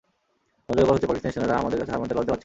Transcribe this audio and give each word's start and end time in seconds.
মজার 0.67 0.77
ব্যাপার 0.79 0.95
হচ্ছে 0.95 1.09
পাকিস্তানি 1.09 1.33
সেনারা 1.35 1.55
আমাদের 1.61 1.79
কাছে 1.79 1.91
হার 1.91 1.99
মানতে 2.01 2.15
লজ্জা 2.17 2.31
পাচ্ছিল। 2.33 2.39